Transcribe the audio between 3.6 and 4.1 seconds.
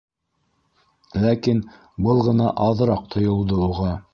уға.